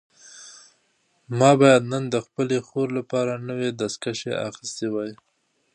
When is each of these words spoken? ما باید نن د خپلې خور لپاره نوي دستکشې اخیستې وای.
ما 1.37 1.51
باید 1.61 1.83
نن 1.91 2.03
د 2.13 2.15
خپلې 2.25 2.57
خور 2.67 2.87
لپاره 2.99 3.43
نوي 3.49 3.69
دستکشې 3.81 4.31
اخیستې 4.49 4.87
وای. 4.93 5.11